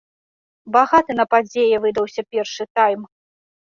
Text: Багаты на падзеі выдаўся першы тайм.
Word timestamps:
Багаты 0.77 1.11
на 1.19 1.25
падзеі 1.35 1.79
выдаўся 1.87 2.21
першы 2.35 2.63
тайм. 2.79 3.01